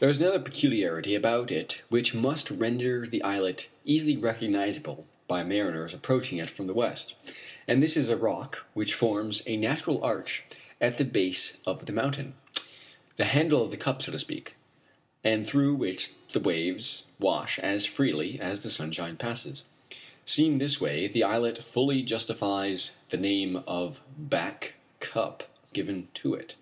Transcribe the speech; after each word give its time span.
There 0.00 0.08
is 0.08 0.20
another 0.20 0.40
peculiarity 0.40 1.14
about 1.14 1.52
it 1.52 1.82
which 1.90 2.12
must 2.12 2.50
render 2.50 3.06
the 3.06 3.22
islet 3.22 3.68
easily 3.84 4.16
recognizable 4.16 5.06
by 5.28 5.44
mariners 5.44 5.94
approaching 5.94 6.38
it 6.38 6.50
from 6.50 6.66
the 6.66 6.74
west, 6.74 7.14
and 7.68 7.80
this 7.80 7.96
is 7.96 8.08
a 8.08 8.16
rock 8.16 8.66
which 8.74 8.94
forms 8.94 9.44
a 9.46 9.56
natural 9.56 10.02
arch 10.02 10.42
at 10.80 10.98
the 10.98 11.04
base 11.04 11.58
of 11.64 11.86
the 11.86 11.92
mountain 11.92 12.34
the 13.16 13.26
handle 13.26 13.62
of 13.62 13.70
the 13.70 13.76
cup, 13.76 14.02
so 14.02 14.10
to 14.10 14.18
speak 14.18 14.56
and 15.22 15.46
through 15.46 15.76
which 15.76 16.08
the 16.32 16.40
waves 16.40 17.04
wash 17.20 17.60
as 17.60 17.86
freely 17.86 18.40
as 18.40 18.64
the 18.64 18.70
sunshine 18.70 19.16
passes. 19.16 19.62
Seen 20.24 20.58
this 20.58 20.80
way 20.80 21.06
the 21.06 21.22
islet 21.22 21.58
fully 21.58 22.02
justifies 22.02 22.96
the 23.10 23.18
name 23.18 23.58
of 23.68 24.00
Back 24.18 24.74
Cup 24.98 25.48
given 25.72 26.08
to 26.14 26.34
it. 26.34 26.56